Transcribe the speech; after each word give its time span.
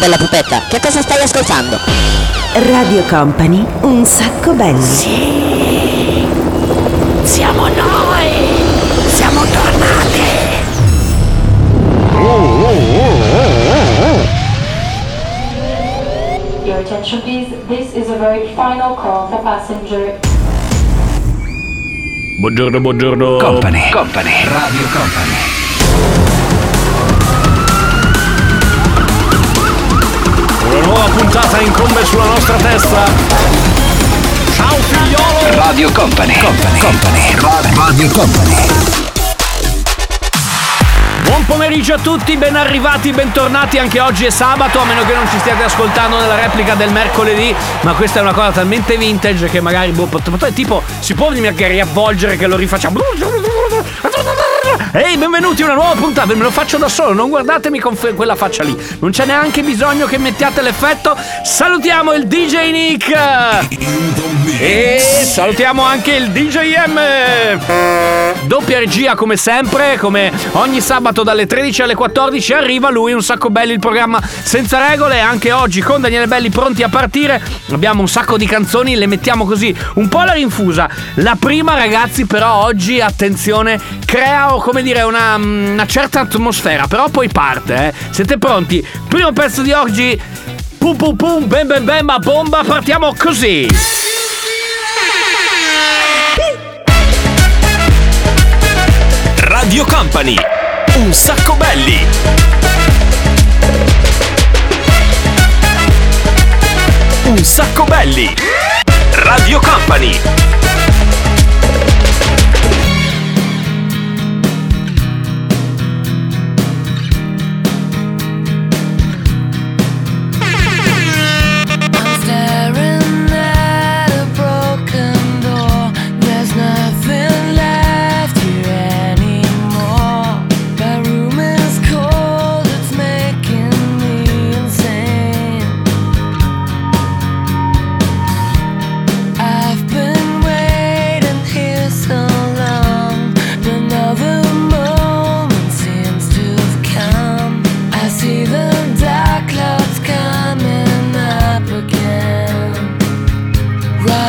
bella 0.00 0.16
pupetta, 0.16 0.62
che 0.66 0.80
cosa 0.80 1.02
stai 1.02 1.22
ascoltando? 1.22 1.78
Radio 2.54 3.02
Company, 3.02 3.64
un 3.82 4.04
sacco 4.06 4.54
belli. 4.54 4.80
Sì, 4.80 6.26
siamo 7.22 7.68
noi, 7.68 8.30
siamo 9.08 9.42
tornati. 9.44 10.38
Your 16.64 16.78
attention 16.78 17.20
please, 17.22 17.50
this 17.68 17.94
is 17.94 18.08
a 18.08 18.16
very 18.16 18.48
final 18.54 18.96
call 18.96 19.28
for 19.28 19.42
passenger 19.42 20.18
Buongiorno, 22.40 22.80
buongiorno. 22.80 23.36
Company, 23.36 23.90
Company, 23.90 24.44
Radio 24.44 24.86
Company. 24.92 25.59
Puntata 31.50 31.60
incombe 31.60 32.04
sulla 32.04 32.24
nostra 32.24 32.56
testa. 32.56 33.04
Ciao 34.54 34.76
figliolo. 34.76 35.56
Radio 35.56 35.90
Company, 35.90 36.38
Company, 36.38 36.78
Company, 36.78 37.34
Radio 37.74 38.08
Company. 38.08 38.54
Buon 41.24 41.44
pomeriggio 41.46 41.94
a 41.94 41.98
tutti, 41.98 42.36
ben 42.36 42.54
arrivati, 42.54 43.10
bentornati. 43.10 43.78
Anche 43.78 43.98
oggi 43.98 44.26
è 44.26 44.30
sabato, 44.30 44.78
a 44.80 44.84
meno 44.84 45.04
che 45.04 45.12
non 45.12 45.28
ci 45.28 45.38
stiate 45.40 45.64
ascoltando 45.64 46.18
nella 46.18 46.36
replica 46.36 46.74
del 46.74 46.92
mercoledì. 46.92 47.54
Ma 47.80 47.94
questa 47.94 48.20
è 48.20 48.22
una 48.22 48.32
cosa 48.32 48.50
talmente 48.50 48.96
vintage 48.96 49.48
che 49.48 49.60
magari, 49.60 49.90
boh, 49.90 50.08
tipo, 50.54 50.82
si 51.00 51.14
può 51.14 51.30
venire 51.30 51.48
a 51.48 51.68
riavvolgere 51.68 52.36
che 52.36 52.46
lo 52.46 52.56
rifacciamo. 52.56 53.00
Ehi, 54.92 55.16
benvenuti 55.18 55.62
a 55.62 55.66
una 55.66 55.74
nuova 55.74 55.92
puntata. 55.94 56.34
Me 56.34 56.42
lo 56.42 56.50
faccio 56.50 56.78
da 56.78 56.88
solo, 56.88 57.12
non 57.12 57.28
guardatemi 57.28 57.78
con 57.78 57.94
fe- 57.94 58.14
quella 58.14 58.34
faccia 58.34 58.64
lì. 58.64 58.76
Non 58.98 59.10
c'è 59.10 59.26
neanche 59.26 59.62
bisogno 59.62 60.06
che 60.06 60.18
mettiate 60.18 60.62
l'effetto. 60.62 61.16
Salutiamo 61.44 62.12
il 62.14 62.26
DJ 62.26 62.70
Nick. 62.70 63.14
E 64.58 64.98
salutiamo 64.98 65.82
anche 65.82 66.12
il 66.12 66.30
DJM. 66.30 66.98
Doppia 68.46 68.78
regia 68.78 69.14
come 69.14 69.36
sempre, 69.36 69.96
come 69.98 70.32
ogni 70.52 70.80
sabato 70.80 71.22
dalle 71.22 71.46
13 71.46 71.82
alle 71.82 71.94
14 71.94 72.54
arriva 72.54 72.90
lui, 72.90 73.12
un 73.12 73.22
sacco 73.22 73.50
belli 73.50 73.72
il 73.72 73.78
programma 73.78 74.20
senza 74.42 74.88
regole, 74.88 75.20
anche 75.20 75.52
oggi 75.52 75.80
con 75.80 76.00
Daniele 76.00 76.26
Belli 76.26 76.50
pronti 76.50 76.82
a 76.82 76.88
partire. 76.88 77.40
Abbiamo 77.70 78.00
un 78.00 78.08
sacco 78.08 78.36
di 78.36 78.46
canzoni, 78.46 78.96
le 78.96 79.06
mettiamo 79.06 79.44
così 79.44 79.74
un 79.94 80.08
po' 80.08 80.18
alla 80.18 80.32
rinfusa. 80.32 80.88
La 81.16 81.36
prima 81.38 81.74
ragazzi 81.74 82.26
però 82.26 82.64
oggi, 82.64 83.00
attenzione, 83.00 83.80
crea 84.04 84.54
come 84.70 84.82
dire 84.82 85.02
una, 85.02 85.34
una 85.34 85.84
certa 85.84 86.20
atmosfera, 86.20 86.86
però 86.86 87.08
poi 87.08 87.28
parte, 87.28 87.88
eh. 87.88 87.92
Siete 88.10 88.38
pronti? 88.38 88.86
Primo 89.08 89.32
pezzo 89.32 89.62
di 89.62 89.72
oggi, 89.72 90.16
pum 90.78 90.94
pum 90.94 91.16
pum, 91.16 91.48
bam 91.48 91.66
bam 91.66 91.84
bam, 91.84 92.08
a 92.08 92.18
bomba, 92.20 92.62
partiamo 92.62 93.12
così. 93.18 93.68
Radio 99.38 99.84
Company. 99.86 100.36
Un 100.98 101.12
sacco 101.12 101.56
belli. 101.56 102.06
Un 107.24 107.44
sacco 107.44 107.82
belli. 107.84 108.32
Radio 109.14 109.58
Company. 109.58 110.69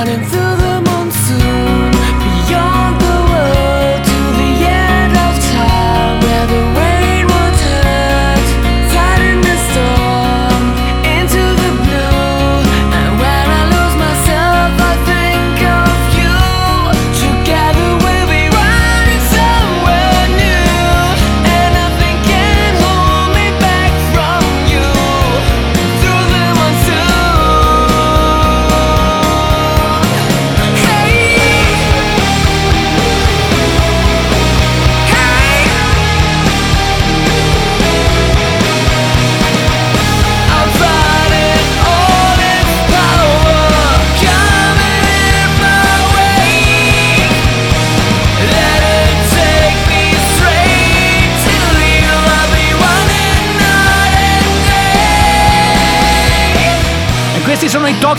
Running 0.01 0.25
through 0.25 0.40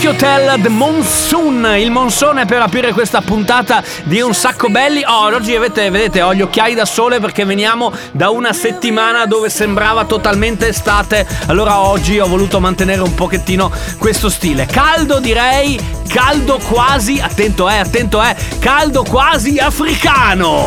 Tokyo 0.03 0.17
Hotel 0.17 0.61
The 0.61 0.69
Monsoon, 0.69 1.77
il 1.79 1.93
monsone 1.93 2.45
per 2.45 2.61
aprire 2.61 2.93
questa 2.93 3.21
puntata 3.21 3.85
di 4.03 4.21
Un 4.21 4.35
Sacco 4.35 4.69
Belli. 4.69 5.05
Oh, 5.07 5.27
oggi 5.27 5.55
avete, 5.55 5.91
vedete, 5.91 6.23
ho 6.23 6.35
gli 6.35 6.41
occhiali 6.41 6.75
da 6.75 6.85
sole 6.85 7.21
perché 7.21 7.45
veniamo 7.45 7.93
da 8.11 8.31
una 8.31 8.53
settimana 8.53 9.27
dove 9.27 9.49
sembrava 9.49 10.05
totalmente 10.05 10.67
estate. 10.67 11.25
Allora 11.47 11.79
oggi 11.83 12.19
ho 12.19 12.27
voluto 12.27 12.59
mantenere 12.59 13.01
un 13.01 13.15
pochettino 13.15 13.71
questo 13.99 14.29
stile. 14.29 14.67
Caldo 14.67 15.21
direi, 15.21 15.79
caldo 16.09 16.59
quasi, 16.59 17.21
attento 17.21 17.69
eh, 17.69 17.77
attento 17.77 18.21
eh, 18.21 18.34
caldo 18.59 19.05
quasi 19.05 19.61
africano. 19.61 20.67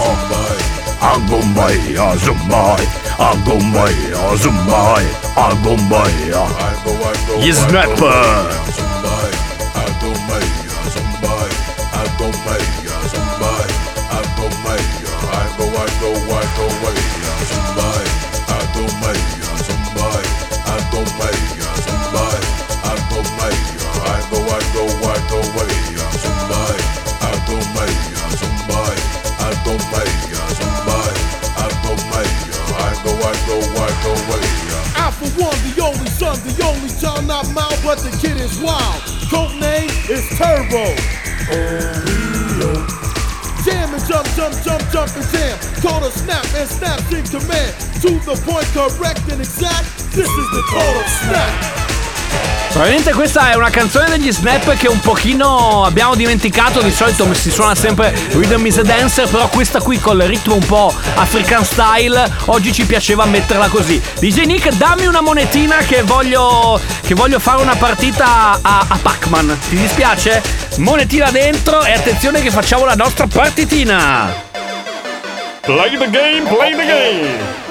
Agumbai, 0.99 1.93
azumbai, 1.97 2.87
agumbai, 3.17 3.95
azumbai, 4.31 5.05
agumbai, 5.33 6.31
Gli 7.39 7.51
snapper. 7.51 8.64
I 8.64 8.64
son, 36.35 36.47
the 36.47 36.63
only 36.65 36.89
child 36.89 37.27
not 37.27 37.49
mild, 37.53 37.79
but 37.83 37.99
the 37.99 38.11
kid 38.17 38.37
is 38.37 38.59
wild. 38.59 39.01
Code 39.29 39.59
name 39.59 39.89
is 40.09 40.27
Turbo. 40.37 40.95
Jam 43.63 43.93
and 43.93 44.05
jump, 44.05 44.27
jump, 44.35 44.53
jump, 44.63 44.83
jump 44.91 45.15
and 45.15 45.27
jam. 45.31 45.57
Call 45.81 46.03
a 46.03 46.11
snap 46.11 46.45
and 46.55 46.69
snap 46.69 46.99
in 47.11 47.23
command. 47.25 47.73
To 48.01 48.09
the 48.25 48.35
point, 48.45 48.67
correct 48.73 49.31
and 49.31 49.41
exact. 49.41 49.85
This 50.13 50.29
is 50.29 50.51
the 50.51 50.63
total 50.71 51.03
snap. 51.03 51.74
Probabilmente 52.75 53.13
questa 53.13 53.51
è 53.51 53.55
una 53.55 53.69
canzone 53.69 54.09
degli 54.09 54.33
Snap 54.33 54.73
che 54.73 54.89
un 54.89 54.99
pochino 54.99 55.85
abbiamo 55.85 56.13
dimenticato, 56.13 56.81
di 56.81 56.91
solito 56.91 57.33
si 57.33 57.49
suona 57.49 57.73
sempre 57.73 58.13
Rhythm 58.31 58.65
is 58.65 58.79
a 58.79 58.81
Dancer, 58.81 59.29
però 59.29 59.47
questa 59.47 59.79
qui 59.79 59.97
col 59.97 60.19
ritmo 60.19 60.55
un 60.55 60.65
po' 60.65 60.93
African 61.15 61.63
style, 61.63 62.29
oggi 62.47 62.73
ci 62.73 62.85
piaceva 62.85 63.23
metterla 63.23 63.69
così. 63.69 64.01
DJ 64.19 64.43
Nick, 64.43 64.73
dammi 64.73 65.05
una 65.05 65.21
monetina 65.21 65.77
che 65.77 66.01
voglio, 66.01 66.77
che 66.99 67.15
voglio 67.15 67.39
fare 67.39 67.61
una 67.61 67.77
partita 67.77 68.59
a, 68.61 68.85
a 68.89 68.99
Pac-Man. 69.01 69.57
Ti 69.69 69.77
dispiace? 69.77 70.43
Monetina 70.75 71.31
dentro 71.31 71.81
e 71.81 71.93
attenzione 71.93 72.41
che 72.41 72.51
facciamo 72.51 72.83
la 72.83 72.95
nostra 72.95 73.25
partitina. 73.25 74.33
Play 75.61 75.97
the 75.97 76.09
game, 76.09 76.41
play 76.43 76.75
the 76.75 76.85
game. 76.85 77.64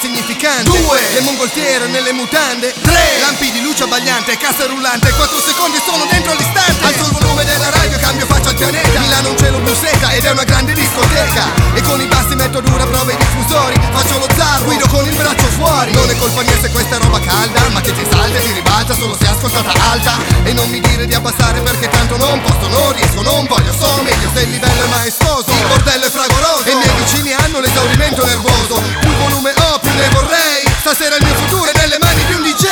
Come 0.00 0.77
le 1.18 1.24
mongolfiere 1.24 1.88
nelle 1.88 2.12
mutande. 2.12 2.72
Tre. 2.80 3.18
Lampi 3.20 3.50
di 3.50 3.60
luce 3.60 3.82
abbagliante 3.82 4.36
Cassa 4.36 4.66
rullante. 4.66 5.10
Quattro 5.14 5.40
secondi 5.40 5.78
sono 5.84 6.06
dentro 6.06 6.30
all'istante. 6.30 6.84
Alzo 6.84 7.10
il 7.10 7.12
volume 7.18 7.44
della 7.44 7.70
radio 7.70 7.98
cambio 7.98 8.26
faccia 8.26 8.50
al 8.50 8.54
pianeta. 8.54 9.00
Milano 9.00 9.30
un 9.30 9.36
cielo 9.36 9.58
blu 9.58 9.74
seta 9.74 10.12
ed 10.12 10.24
è 10.24 10.30
una 10.30 10.44
grande 10.44 10.74
discoteca. 10.74 11.74
E 11.74 11.82
con 11.82 12.00
i 12.00 12.06
bassi 12.06 12.36
metto 12.36 12.60
dura 12.60 12.86
prova 12.86 13.10
i 13.10 13.16
diffusori. 13.16 13.74
Faccio 13.90 14.18
lo 14.18 14.28
zar 14.36 14.62
guido 14.62 14.86
con 14.86 15.04
il 15.06 15.16
braccio 15.16 15.46
fuori. 15.58 15.92
Non 15.92 16.08
è 16.08 16.16
colpa 16.16 16.42
mia 16.42 16.58
se 16.60 16.70
questa 16.70 16.96
è 16.96 16.98
roba 17.00 17.18
calda 17.18 17.68
Ma 17.70 17.80
che 17.80 17.92
ti 17.92 18.06
salta 18.08 18.38
e 18.38 18.42
ti 18.42 18.52
ribalta 18.52 18.94
solo 18.94 19.16
se 19.18 19.26
ascoltata 19.26 19.72
alta. 19.90 20.14
E 20.44 20.52
non 20.52 20.68
mi 20.70 20.78
dire 20.78 21.06
di 21.06 21.14
abbassare 21.14 21.60
perché 21.60 21.88
tanto 21.88 22.16
non 22.16 22.40
posso 22.42 22.68
Non 22.68 22.92
riesco, 22.92 23.22
non 23.22 23.44
voglio, 23.46 23.72
so 23.72 24.02
meglio 24.02 24.30
se 24.32 24.42
il 24.42 24.50
livello 24.50 24.84
è 24.84 24.88
maestoso. 24.88 25.50
Il 25.50 25.66
bordello 25.66 26.06
è 26.06 26.10
fragoroso. 26.10 26.62
E 26.64 26.70
i 26.70 26.76
miei 26.76 26.94
vicini 27.02 27.32
hanno 27.32 27.58
l'esaurimento 27.58 28.24
nervoso. 28.24 28.80
Più 29.00 29.10
volume 29.16 29.52
ho, 29.56 29.78
più 29.80 29.90
ne 29.90 30.08
vorrei 30.10 30.77
Stasera 30.90 31.16
il 31.16 31.24
mio 31.26 31.34
futuro 31.34 31.70
è 31.70 31.78
nelle 31.80 31.98
mani 32.00 32.24
di 32.24 32.32
un 32.32 32.40
DJ 32.40 32.64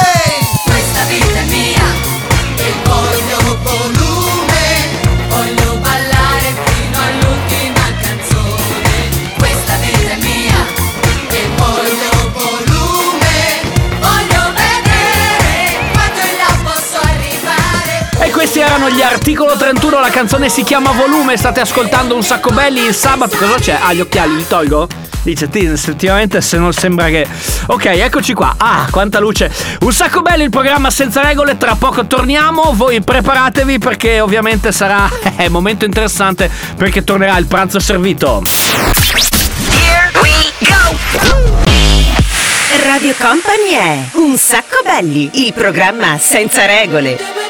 Questa 0.64 1.02
vita 1.04 1.38
è 1.38 1.44
mia 1.48 1.84
e 2.56 2.72
voglio 2.84 3.58
volume, 3.60 4.88
voglio 5.28 5.76
ballare 5.76 6.54
fino 6.64 6.98
all'ultima 6.98 7.82
canzone. 8.00 9.34
Questa 9.36 9.76
vita 9.82 10.12
è 10.12 10.16
mia 10.16 10.56
e 11.28 11.48
voglio 11.56 12.32
volume, 12.32 13.60
voglio 14.00 14.52
vedere 14.54 15.76
quanto 15.92 16.20
in 16.24 16.36
là 16.38 16.70
posso 16.70 16.98
arrivare. 17.02 18.08
E 18.18 18.30
questi 18.30 18.60
erano 18.60 18.88
gli 18.88 19.02
articolo 19.02 19.58
31, 19.58 20.00
la 20.00 20.08
canzone 20.08 20.48
si 20.48 20.62
chiama 20.62 20.92
Volume, 20.92 21.36
state 21.36 21.60
ascoltando 21.60 22.14
un 22.14 22.22
sacco 22.22 22.48
belli 22.48 22.82
il 22.82 22.94
sabato, 22.94 23.36
cosa 23.36 23.58
c'è? 23.58 23.78
Ah, 23.78 23.92
gli 23.92 24.00
occhiali 24.00 24.36
li 24.36 24.46
tolgo? 24.48 25.04
Dice, 25.26 25.48
sì, 25.52 25.64
effettivamente 25.64 26.40
se 26.40 26.56
non 26.56 26.72
sembra 26.72 27.06
che... 27.08 27.26
Ok, 27.66 27.86
eccoci 27.86 28.32
qua. 28.32 28.54
Ah, 28.56 28.86
quanta 28.92 29.18
luce. 29.18 29.50
Un 29.80 29.92
sacco 29.92 30.22
belli 30.22 30.44
il 30.44 30.50
programma 30.50 30.88
senza 30.88 31.20
regole, 31.20 31.56
tra 31.56 31.74
poco 31.74 32.06
torniamo, 32.06 32.70
voi 32.74 33.02
preparatevi 33.02 33.78
perché 33.80 34.20
ovviamente 34.20 34.70
sarà 34.70 35.10
un 35.38 35.46
momento 35.50 35.84
interessante 35.84 36.48
perché 36.76 37.02
tornerà 37.02 37.36
il 37.38 37.46
pranzo 37.46 37.80
servito. 37.80 38.44
Radio 42.84 43.14
Company 43.18 43.70
è 43.70 43.98
Un 44.12 44.36
sacco 44.36 44.80
belli, 44.84 45.28
il 45.44 45.52
programma 45.52 46.18
senza 46.18 46.66
regole. 46.66 47.45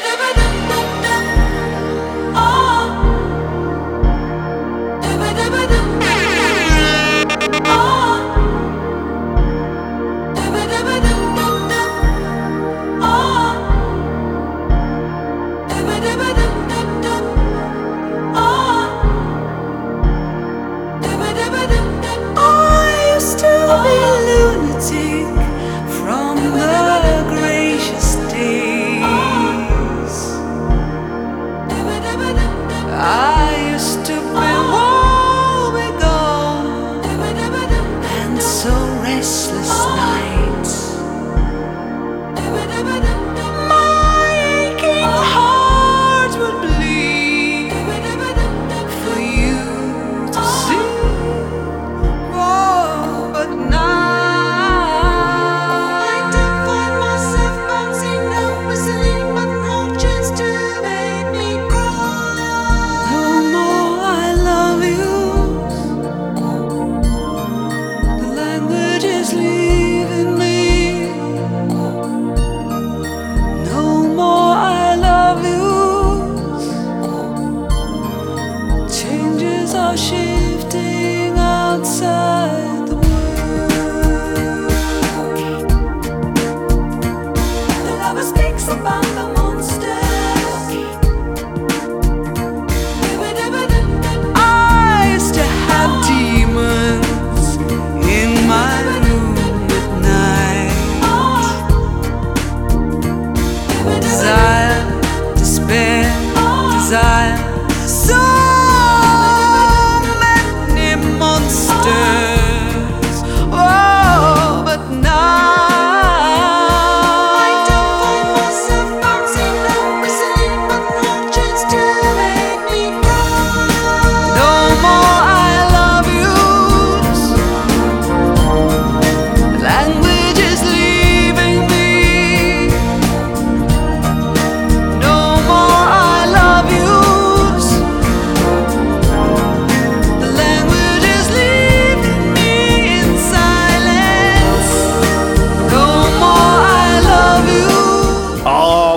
sleep. 69.27 69.86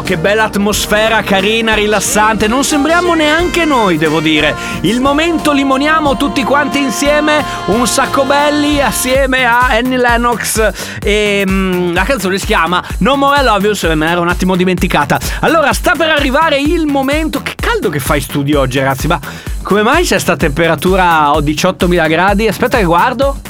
Che 0.03 0.17
bella 0.17 0.45
atmosfera, 0.45 1.23
carina, 1.23 1.75
rilassante. 1.75 2.49
Non 2.49 2.65
sembriamo 2.65 3.15
neanche 3.15 3.65
noi, 3.65 3.97
devo 3.97 4.19
dire. 4.21 4.55
Il 4.81 5.01
momento 5.01 5.53
limoniamo 5.53 6.17
tutti 6.17 6.43
quanti 6.43 6.81
insieme. 6.81 7.45
Un 7.67 7.87
sacco 7.87 8.25
belli 8.25 8.81
assieme 8.81 9.45
a 9.45 9.69
Annie 9.69 9.99
Lennox. 9.99 10.99
E 11.01 11.45
mm, 11.49 11.95
la 11.95 12.03
canzone 12.03 12.39
si 12.39 12.47
chiama 12.47 12.83
No 12.99 13.15
More 13.15 13.41
I 13.41 13.45
Love 13.45 13.67
You. 13.67 13.75
Se 13.75 13.95
me 13.95 14.07
l'ero 14.07 14.21
un 14.21 14.29
attimo 14.29 14.57
dimenticata. 14.57 15.19
Allora, 15.41 15.73
sta 15.73 15.95
per 15.97 16.09
arrivare 16.09 16.59
il 16.59 16.87
momento. 16.87 17.41
Che 17.43 17.55
caldo 17.55 17.89
che 17.89 18.01
fa 18.01 18.17
in 18.17 18.23
studio 18.23 18.61
oggi, 18.61 18.79
ragazzi. 18.79 19.07
Ma 19.07 19.21
come 19.63 19.83
mai 19.83 20.05
c'è 20.05 20.19
sta 20.19 20.37
temperatura 20.37 21.31
a 21.31 21.39
18.000 21.39 22.09
gradi? 22.09 22.49
Aspetta 22.49 22.79
che 22.79 22.85
guardo. 22.85 23.41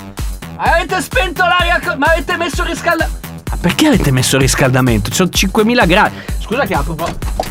Avete 0.57 1.01
spento 1.01 1.43
l'aria, 1.43 1.81
ma 1.97 2.09
avete 2.09 2.37
messo 2.37 2.63
riscaldamento. 2.65 3.30
Ma 3.51 3.57
perché 3.61 3.89
avete 3.89 4.11
messo 4.11 4.37
il 4.37 4.43
riscaldamento? 4.43 5.11
Ci 5.11 5.17
sono 5.17 5.29
5000 5.29 5.85
gradi. 5.87 6.17
Scusa 6.41 6.65
che 6.65 6.75
apro 6.75 6.93
un 6.93 6.97
po'. 6.97 7.09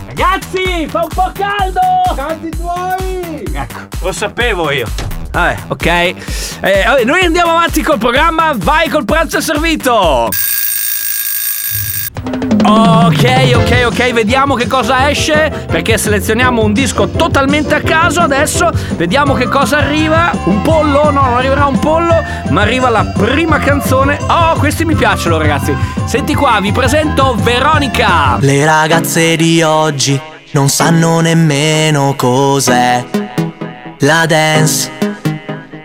Ragazzi, 0.07 0.87
fa 0.87 1.01
un 1.01 1.07
po' 1.13 1.31
caldo! 1.33 1.79
Tanti 2.15 2.49
tuoi! 2.49 3.43
Ecco, 3.53 3.79
lo 4.01 4.11
sapevo 4.11 4.71
io. 4.71 4.87
Vabbè, 5.31 5.57
ok. 5.67 5.85
Eh, 5.85 7.03
noi 7.05 7.23
andiamo 7.23 7.51
avanti 7.51 7.81
col 7.81 7.97
programma. 7.97 8.53
Vai 8.55 8.89
col 8.89 9.05
pranzo 9.05 9.41
servito. 9.41 10.29
Ok, 12.65 13.53
ok, 13.55 13.83
ok, 13.87 14.13
vediamo 14.13 14.53
che 14.53 14.67
cosa 14.67 15.09
esce 15.09 15.65
perché 15.67 15.97
selezioniamo 15.97 16.63
un 16.63 16.71
disco 16.71 17.09
totalmente 17.09 17.73
a 17.73 17.81
caso 17.81 18.21
adesso, 18.21 18.69
vediamo 18.95 19.33
che 19.33 19.47
cosa 19.47 19.77
arriva, 19.77 20.31
un 20.45 20.61
pollo, 20.61 21.09
no, 21.09 21.21
non 21.21 21.37
arriverà 21.37 21.65
un 21.65 21.79
pollo, 21.79 22.23
ma 22.49 22.61
arriva 22.61 22.89
la 22.89 23.05
prima 23.05 23.57
canzone. 23.57 24.19
Oh, 24.27 24.53
questi 24.59 24.85
mi 24.85 24.95
piacciono 24.95 25.37
ragazzi. 25.37 25.75
Senti 26.05 26.35
qua, 26.35 26.59
vi 26.61 26.71
presento 26.71 27.35
Veronica. 27.39 28.37
Le 28.39 28.63
ragazze 28.65 29.35
di 29.35 29.61
oggi 29.63 30.19
non 30.51 30.69
sanno 30.69 31.21
nemmeno 31.21 32.13
cos'è 32.15 33.03
la 33.99 34.25
dance. 34.27 34.91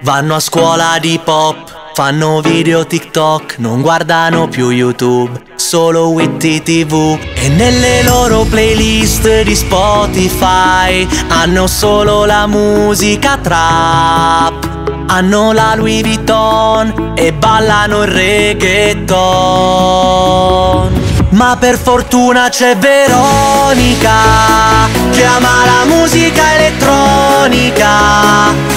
Vanno 0.02 0.34
a 0.34 0.40
scuola 0.40 0.98
di 1.00 1.18
pop, 1.22 1.72
fanno 1.94 2.40
video 2.40 2.84
TikTok, 2.84 3.58
non 3.58 3.80
guardano 3.80 4.48
più 4.48 4.70
YouTube, 4.70 5.40
solo 5.54 6.08
Witty 6.08 6.60
TV. 6.60 7.16
E 7.34 7.48
nelle 7.50 8.02
loro 8.02 8.42
playlist 8.42 9.42
di 9.42 9.54
Spotify 9.54 11.06
hanno 11.28 11.68
solo 11.68 12.24
la 12.24 12.48
musica 12.48 13.38
trap. 13.38 14.72
Hanno 15.06 15.52
la 15.52 15.76
Louis 15.76 16.02
Vuitton 16.02 17.12
e 17.14 17.32
ballano 17.32 18.02
il 18.02 18.08
reggaeton. 18.08 19.12
Ma 21.34 21.56
per 21.58 21.76
fortuna 21.76 22.48
c'è 22.48 22.76
Veronica 22.76 24.12
che 25.10 25.24
ama 25.24 25.64
la 25.64 25.84
musica 25.84 26.54
elettronica. 26.54 27.88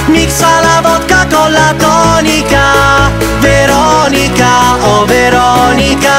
Mixa 0.08 0.60
la 0.62 0.82
vodka 0.82 1.28
con 1.32 1.52
la 1.52 1.76
tonica. 1.78 3.12
Veronica, 3.40 4.76
oh 4.82 5.06
Veronica. 5.06 6.12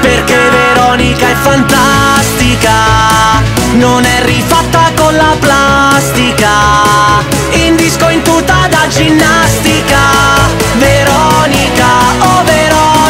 Perché 0.00 0.38
Veronica 0.48 1.28
è 1.28 1.34
fantastica. 1.34 2.72
Non 3.72 4.02
è 4.02 4.22
rifatta 4.24 4.92
con 4.96 5.14
la 5.14 5.36
plastica. 5.38 6.48
In 7.50 7.76
disco 7.76 8.08
in 8.08 8.22
tuta 8.22 8.66
da 8.70 8.86
ginnastica. 8.88 9.98
Veronica, 10.78 11.86
oh 12.20 12.42
Veronica. 12.44 13.05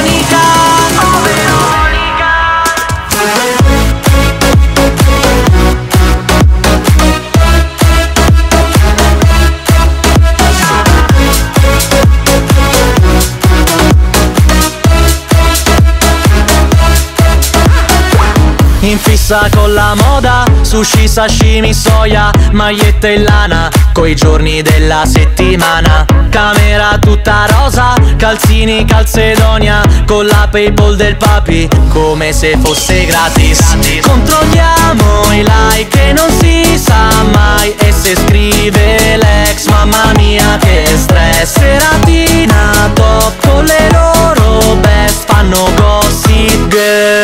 Fissa 19.27 19.49
con 19.51 19.75
la 19.75 19.93
moda, 19.97 20.45
sushi, 20.61 21.09
sashimi, 21.09 21.75
soia, 21.75 22.31
magliette 22.53 23.15
e 23.15 23.19
lana, 23.19 23.69
coi 23.93 24.15
giorni 24.15 24.63
della 24.63 25.05
settimana. 25.05 26.05
Camera 26.31 26.97
tutta 27.01 27.47
rosa, 27.49 27.95
calzini, 28.17 28.85
calzedonia, 28.85 29.83
con 30.07 30.27
la 30.27 30.47
Paypal 30.49 30.95
del 30.95 31.17
papi, 31.17 31.69
come 31.89 32.33
se 32.33 32.57
fosse 32.63 33.05
gratis. 33.07 33.59
Controlliamo 34.03 35.33
i 35.33 35.43
like 35.43 36.09
e 36.09 36.13
non 36.13 36.31
si 36.39 36.79
sa 36.79 37.25
mai, 37.33 37.75
e 37.79 37.91
se 37.91 38.15
scrive 38.15 39.17
l'ex, 39.17 39.67
mamma 39.67 40.13
mia 40.15 40.57
che 40.59 40.85
stress. 40.95 41.59
Seratina 41.59 42.93
top 42.95 43.45
con 43.45 43.65
le 43.65 43.91
loro 43.91 44.77
best, 44.77 45.25
fanno 45.27 45.69
gossip 45.75 46.69
girl. 46.69 47.16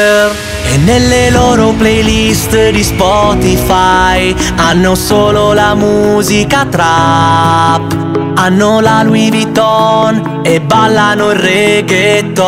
E 0.73 0.79
nelle 0.79 1.29
loro 1.29 1.75
playlist 1.77 2.71
di 2.71 2.83
Spotify 2.83 4.35
hanno 4.57 4.95
solo 4.95 5.53
la 5.53 5.75
musica 5.75 6.65
trap. 6.65 7.95
Hanno 8.37 8.81
la 8.81 9.03
Louis 9.03 9.29
Vuitton 9.29 10.41
e 10.43 10.63
ballano 10.63 11.33
il 11.33 11.39
reggaeton. 11.39 12.41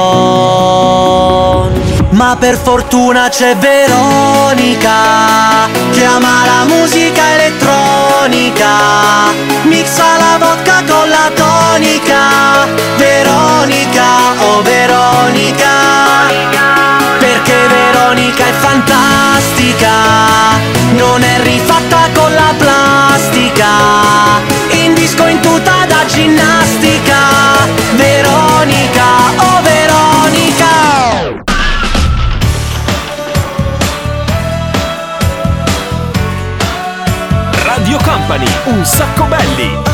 Ma 2.13 2.35
per 2.41 2.57
fortuna 2.57 3.29
c'è 3.29 3.57
Veronica 3.57 5.69
che 5.93 6.05
ama 6.05 6.47
la 6.47 6.65
musica 6.65 7.35
elettronica. 7.35 8.69
Mixa 9.65 10.17
la 10.17 10.39
vodka 10.39 10.83
con 10.89 11.11
la 11.11 11.31
tonica. 11.35 12.65
Veronica, 12.97 14.33
oh 14.41 14.63
Veronica. 14.63 16.84
Perché 17.25 17.57
Veronica 17.69 18.45
è 18.45 18.53
fantastica, 18.53 19.91
non 20.93 21.23
è 21.23 21.41
rifatta 21.43 22.11
con 22.13 22.31
la 22.35 22.53
plastica. 22.59 23.67
In 24.73 24.93
disco 24.93 25.27
in 25.27 25.41
tuta 25.41 25.87
da 25.87 26.05
ginnastica. 26.05 27.17
Veronica, 27.95 29.07
oh 29.39 29.63
Veronica. 29.63 30.67
Radio 37.65 37.99
Company, 38.03 38.53
un 38.65 38.85
sacco 38.85 39.25
belli. 39.25 39.94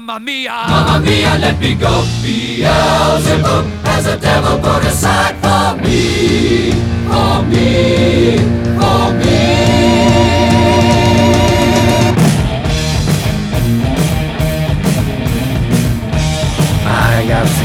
mamma 0.00 0.18
mia! 0.18 0.66
Mamma 0.68 0.98
mia, 1.00 1.36
let 1.36 1.58
me 1.60 1.74
go! 1.74 2.02
Beelzebub 2.22 3.66
has 3.84 4.06
a 4.06 4.16
devil 4.16 4.58
put 4.58 4.84
aside 4.86 5.36
for 5.42 5.76
me, 5.82 6.72
for 7.08 7.42
me, 7.50 8.38
for 8.78 9.12
me. 9.20 9.40
Ah 16.86 17.10
ragazzi, 17.10 17.64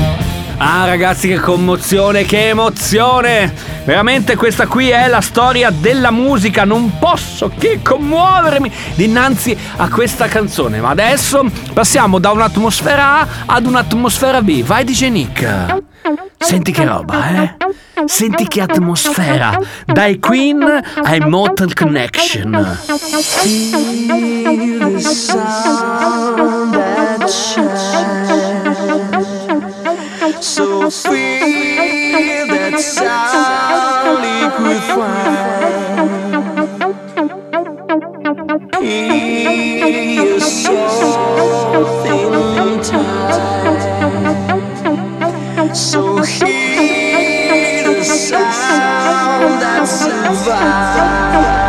ah 0.58 0.86
ragazzi 0.86 1.28
che 1.30 1.40
commozione, 1.40 2.26
che 2.26 2.50
emozione! 2.50 3.67
Veramente 3.88 4.36
questa 4.36 4.68
qui 4.68 4.90
è 4.90 5.08
la 5.08 5.22
storia 5.22 5.70
della 5.70 6.12
musica, 6.12 6.66
non 6.66 6.98
posso 7.00 7.50
che 7.58 7.80
commuovermi 7.82 8.70
dinanzi 8.96 9.58
a 9.78 9.88
questa 9.88 10.28
canzone. 10.28 10.82
Ma 10.82 10.90
adesso 10.90 11.50
passiamo 11.74 12.20
da 12.20 12.32
un'atmosfera 12.32 13.22
A 13.22 13.28
ad 13.46 13.66
un'atmosfera 13.66 14.42
B. 14.42 14.62
Vai 14.62 14.84
DJ 14.84 15.08
Nick. 15.08 15.84
Senti 16.38 16.74
che 16.74 16.84
roba, 16.84 17.30
eh? 17.30 17.56
Senti 18.04 18.46
che 18.50 18.60
atmosfera. 18.60 19.58
Dai 19.86 20.20
Queen 20.20 20.82
ai 21.04 21.20
Mortal 21.22 21.74
Connection. 21.74 22.78
Feel 23.22 24.92
the 24.92 25.00
sound 25.00 26.74
that. 26.74 27.08
so 30.42 30.90
free 30.90 32.44
that 32.48 32.80
sound 32.80 34.16
find. 34.82 35.78
He 38.84 40.20
is 40.20 40.64
something 40.64 41.12
time. 42.84 43.28
So 45.74 46.22
hear 46.24 47.84
the 47.84 48.04
sound 48.04 49.62
that 49.62 49.86
survives. 49.88 51.67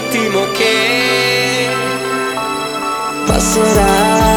attimo 0.00 0.50
che 0.52 1.68
passerà. 3.26 4.29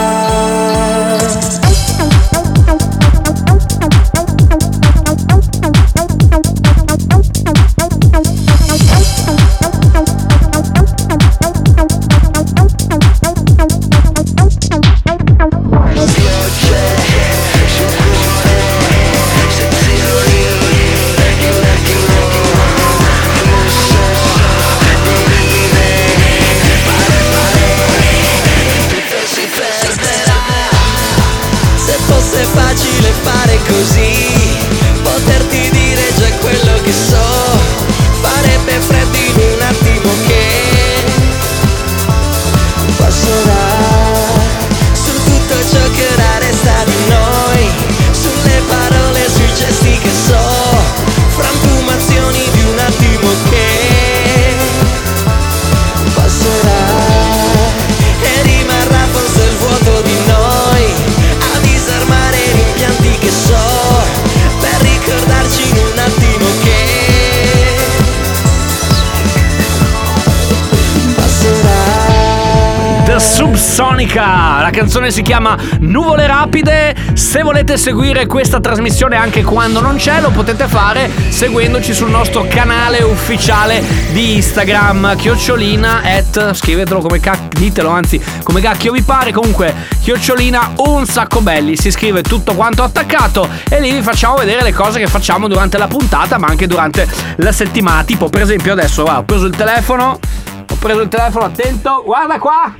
Canzone 74.73 75.11
si 75.11 75.21
chiama 75.21 75.55
Nuvole 75.81 76.25
Rapide. 76.25 76.95
Se 77.13 77.43
volete 77.43 77.77
seguire 77.77 78.25
questa 78.25 78.59
trasmissione 78.59 79.15
anche 79.15 79.43
quando 79.43 79.79
non 79.79 79.97
c'è, 79.97 80.19
lo 80.19 80.31
potete 80.31 80.67
fare 80.67 81.11
seguendoci 81.29 81.93
sul 81.93 82.09
nostro 82.09 82.47
canale 82.49 83.03
ufficiale 83.03 83.83
di 84.11 84.35
Instagram, 84.35 85.15
chiocciolina 85.15 86.01
at, 86.03 86.53
scrivetelo 86.55 87.01
come 87.01 87.19
cacchio, 87.19 87.49
ditelo 87.59 87.89
anzi 87.89 88.19
come 88.41 88.61
cacchio 88.61 88.91
vi 88.91 89.03
pare, 89.03 89.31
comunque 89.31 89.73
chiocciolina 90.01 90.73
un 90.77 91.05
sacco 91.05 91.41
belli, 91.41 91.77
si 91.77 91.91
scrive 91.91 92.23
tutto 92.23 92.55
quanto 92.55 92.81
attaccato 92.81 93.47
e 93.69 93.79
lì 93.79 93.91
vi 93.91 94.01
facciamo 94.01 94.35
vedere 94.37 94.63
le 94.63 94.73
cose 94.73 94.97
che 94.97 95.07
facciamo 95.07 95.47
durante 95.47 95.77
la 95.77 95.87
puntata 95.87 96.39
ma 96.39 96.47
anche 96.47 96.65
durante 96.65 97.07
la 97.37 97.51
settimana, 97.51 98.03
tipo 98.03 98.27
per 98.27 98.41
esempio 98.41 98.71
adesso 98.71 99.03
guarda, 99.03 99.19
ho 99.19 99.23
preso 99.23 99.45
il 99.45 99.55
telefono, 99.55 100.19
ho 100.67 100.75
preso 100.79 101.01
il 101.01 101.09
telefono, 101.09 101.45
attento, 101.45 102.01
guarda 102.03 102.39
qua, 102.39 102.73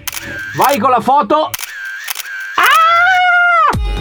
vai 0.57 0.79
con 0.79 0.89
la 0.89 0.99
foto. 0.99 1.51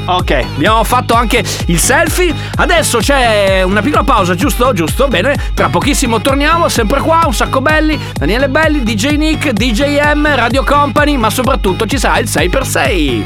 Ok, 0.05 0.31
abbiamo 0.57 0.83
fatto 0.83 1.15
anche 1.15 1.45
il 1.67 1.79
selfie. 1.79 2.35
Adesso 2.57 2.99
c'è 2.99 3.63
una 3.63 3.81
piccola 3.83 4.03
pausa, 4.03 4.35
giusto? 4.35 4.73
Giusto, 4.73 5.07
bene. 5.09 5.37
Tra 5.55 5.69
pochissimo 5.69 6.21
torniamo, 6.21 6.69
sempre 6.69 7.01
qua, 7.01 7.23
un 7.25 7.35
sacco 7.35 7.61
belli. 7.61 7.99
Daniele 8.13 8.49
Belli, 8.49 8.83
DJ 8.83 9.17
Nick, 9.17 9.51
DJ 9.51 10.01
M, 10.15 10.35
Radio 10.35 10.65
Company, 10.65 11.17
ma 11.17 11.31
soprattutto 11.31 11.87
ci 11.87 11.99
sarà 11.99 12.19
il 12.19 12.29
6x6. 12.29 13.25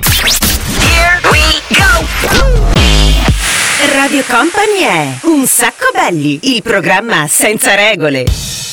Radio 3.94 4.24
Company 4.28 4.80
è 4.80 5.18
Un 5.22 5.46
sacco 5.46 5.86
belli, 5.92 6.38
il 6.54 6.62
programma 6.62 7.26
senza 7.28 7.74
regole. 7.74 8.65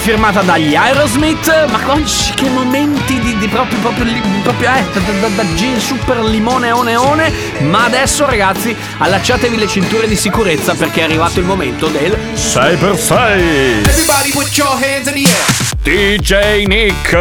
Firmata 0.00 0.40
dagli 0.40 0.74
Aerosmith, 0.74 1.66
ma 1.68 1.78
con 1.80 2.02
che 2.34 2.48
momenti 2.48 3.20
di, 3.20 3.36
di 3.36 3.48
proprio, 3.48 3.78
proprio, 3.80 4.04
li- 4.04 4.22
proprio 4.42 4.68
eh, 4.70 4.84
da, 4.94 5.00
da, 5.20 5.28
da 5.28 5.54
gin 5.54 5.78
super 5.78 6.24
limone 6.24 6.70
one 6.70 6.96
one. 6.96 7.32
Ma 7.60 7.84
adesso 7.84 8.24
ragazzi, 8.24 8.74
allacciatevi 8.96 9.58
le 9.58 9.68
cinture 9.68 10.08
di 10.08 10.16
sicurezza 10.16 10.74
perché 10.74 11.00
è 11.00 11.04
arrivato 11.04 11.38
il 11.38 11.44
momento 11.44 11.88
del 11.88 12.16
6x6. 12.34 13.12
Everybody 13.12 14.30
put 14.32 14.56
your 14.56 14.72
hands 14.72 15.06
in 15.08 15.22
the 15.22 15.28
air. 15.28 15.68
DJ 15.82 16.64
Nick, 16.66 17.14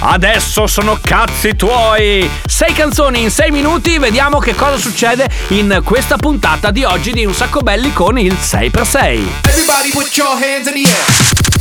adesso 0.00 0.66
sono 0.66 0.98
cazzi 1.02 1.56
tuoi. 1.56 2.28
Sei 2.46 2.72
canzoni 2.74 3.22
in 3.22 3.30
sei 3.30 3.50
minuti, 3.50 3.98
vediamo 3.98 4.38
che 4.38 4.54
cosa 4.54 4.76
succede 4.76 5.28
in 5.48 5.80
questa 5.82 6.16
puntata 6.16 6.70
di 6.70 6.84
oggi 6.84 7.12
di 7.12 7.24
Un 7.24 7.34
Sacco 7.34 7.60
Belli 7.60 7.92
con 7.94 8.18
il 8.18 8.36
6x6. 8.40 8.98
Everybody 9.46 9.90
put 9.90 10.14
your 10.16 10.34
hands 10.34 10.66
in 10.66 10.82
the 10.82 10.88
air. 10.88 11.53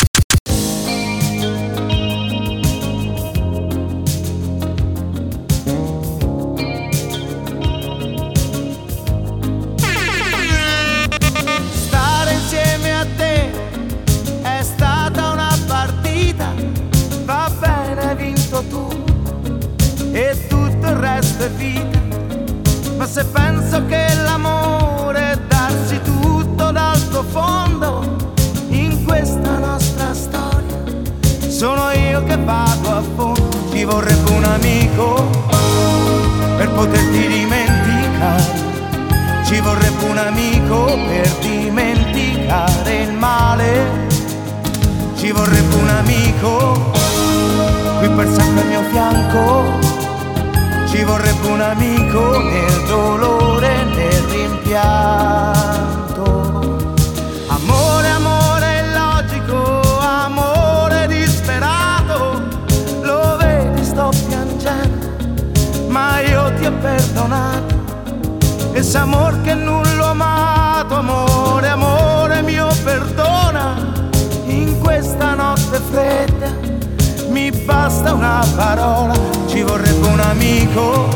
Basta 78.03 78.13
una 78.13 78.45
parola, 78.55 79.13
ci 79.47 79.61
vorrebbe 79.61 80.07
un 80.07 80.19
amico 80.19 81.07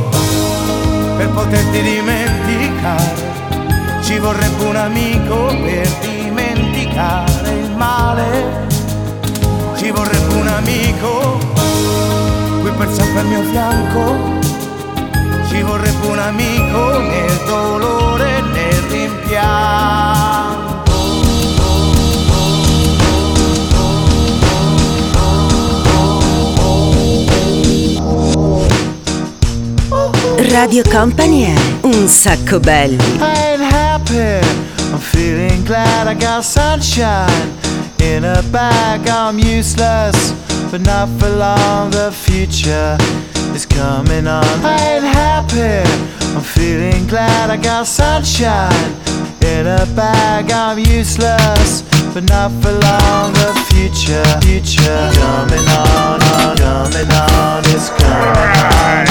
per 1.18 1.30
poterti 1.30 1.82
dimenticare. 1.82 3.26
Ci 4.02 4.18
vorrebbe 4.20 4.64
un 4.64 4.76
amico 4.78 5.48
per 5.48 5.88
dimenticare 6.00 7.50
il 7.52 7.72
male. 7.76 8.66
Ci 9.76 9.92
vorrebbe 9.92 10.34
un 10.34 10.48
amico 10.48 11.38
qui 12.62 12.72
per 12.72 12.90
sempre 12.94 13.20
al 13.20 13.26
mio 13.26 13.44
fianco. 13.44 14.16
Ci 15.50 15.62
vorrebbe 15.62 16.08
un 16.08 16.20
amico 16.20 17.00
nel 17.00 17.42
dolore, 17.46 18.42
nel 18.54 18.82
rimpianto. 18.90 20.77
Radio 30.60 30.82
Company 30.90 31.44
è 31.44 31.54
Un 31.84 32.08
sacco 32.08 32.60
belli. 32.60 32.96
I 32.96 33.20
ain't 33.22 33.62
happy. 33.62 34.40
I'm 34.92 34.98
feeling 34.98 35.64
glad 35.64 36.08
I 36.08 36.16
got 36.16 36.44
sunshine 36.44 37.54
in 38.00 38.26
a 38.26 38.42
bag. 38.50 39.08
I'm 39.08 39.38
useless, 39.38 40.34
but 40.72 40.82
not 40.82 41.10
for 41.20 41.30
long. 41.30 41.92
The 41.92 42.12
future 42.12 42.98
is 43.54 43.68
coming 43.68 44.26
on. 44.26 44.44
I 44.64 44.96
ain't 44.96 45.06
happy, 45.06 45.88
I'm 46.34 46.42
feeling 46.42 47.06
glad 47.06 47.52
I 47.52 47.58
got 47.58 47.86
sunshine 47.86 48.96
in 49.42 49.68
a 49.68 49.86
bag. 49.96 50.52
I'm 50.52 50.80
useless, 50.80 51.84
but 52.20 52.30
not 52.30 52.52
for 52.64 52.72
long. 52.72 53.32
The 53.34 53.54
future, 53.70 54.26
future 54.42 55.12
coming 55.14 55.68
on, 55.70 56.20
on 56.42 56.58
coming 56.58 57.12
on, 57.14 57.62
it's 57.66 57.90
coming 57.90 58.56
on. 58.66 59.06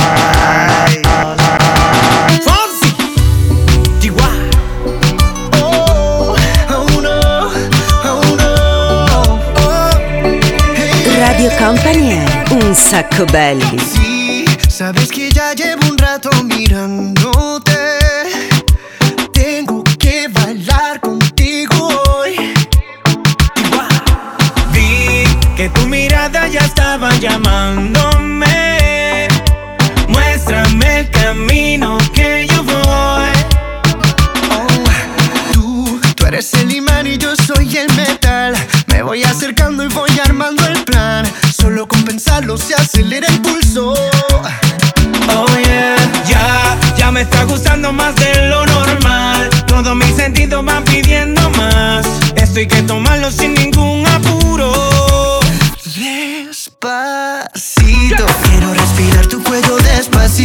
Oh, 5.53 6.35
oh 6.69 7.01
no, 7.01 7.21
oh 8.11 8.27
no. 8.41 8.51
Radio 11.21 11.51
Company 11.59 12.09
è 12.11 12.25
un 12.65 12.75
sacco 12.75 13.25
belli. 13.27 13.79
Sí, 13.79 14.45
sabes 14.69 15.11
que 15.11 15.31
ya 15.31 15.53
llevo 15.55 15.87
un 15.91 15.97
rato 15.97 16.31
mirándote. 16.43 18.06
Estaba 26.97 27.15
llamándome. 27.19 28.49
Muéstrame 30.09 31.01
el 31.01 31.11
camino 31.11 31.99
que 32.15 32.47
yo 32.49 32.63
voy. 32.63 33.29
Tú, 35.53 36.01
tú 36.15 36.27
eres 36.27 36.55
el 36.55 36.73
imán 36.73 37.07
y 37.07 37.19
yo 37.19 37.37
soy 37.37 37.77
el 37.77 37.93
metal. 37.95 38.57
Me 38.87 39.03
voy 39.03 39.25
acercando 39.25 39.85
y 39.85 39.89
voy 39.89 40.11
armando 40.25 40.67
el 40.67 40.83
plan. 40.85 41.27
Solo 41.55 41.87
con 41.87 42.03
pensarlo 42.05 42.57
se 42.57 42.75
acelera 42.75 43.27
el 43.29 43.43
pulso. 43.43 43.93
Oh 43.93 45.47
yeah, 45.65 45.97
ya, 46.27 46.79
ya 46.97 47.11
me 47.11 47.21
está 47.23 47.45
gustando 47.45 47.93
más 47.93 48.17
de 48.17 48.49
lo 48.49 48.65
normal. 48.65 49.51
Todos 49.67 49.95
mis 49.95 50.17
sentidos 50.17 50.65
van 50.65 50.83
pidiendo 50.85 51.51
más. 51.51 52.07
Esto 52.37 52.61
hay 52.61 52.67
que 52.67 52.81
tomarlo 52.83 53.31
sin 53.31 53.56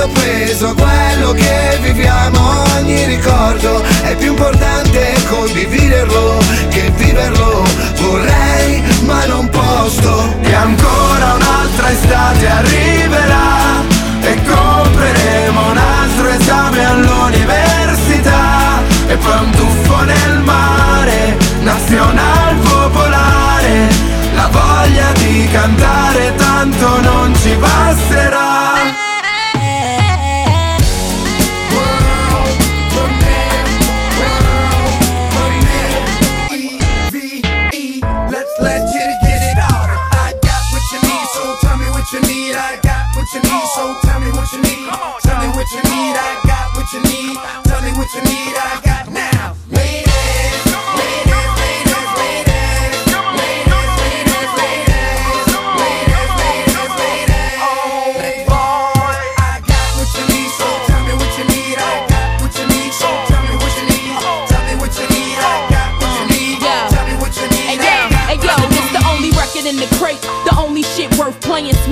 giusto 0.00 0.08
peso 0.08 0.74
quello 0.74 1.32
che 1.32 1.78
viviamo. 1.82 2.62
Ogni 2.76 3.04
ricordo 3.04 3.82
è 4.02 4.16
più 4.16 4.28
importante 4.28 5.14
condividerlo 5.28 6.38
che 6.70 6.90
viverlo. 6.96 7.64
Vorrei 8.00 8.82
ma 9.04 9.24
non 9.26 9.48
posso. 9.48 10.34
E 10.40 10.54
ancora 10.54 11.34
un'altra 11.34 11.90
estate 11.90 12.48
arriverà 12.48 13.82
e 14.22 14.38
compreremo 14.42 15.70
un 15.70 15.76
altro 15.76 16.28
esame 16.28 16.84
all'università 16.84 18.82
e 19.06 19.16
poi 19.16 19.38
un 19.44 19.50
tuffo 19.50 20.04
nel 20.04 20.38
mare, 20.42 21.36
nazional 21.62 22.54
popolare, 22.56 23.88
la 24.34 24.48
voglia 24.50 25.12
di 25.14 25.48
cantare 25.50 26.34
tanto 26.36 27.00
non 27.00 27.34
ci 27.42 27.54
basterà. 27.56 28.79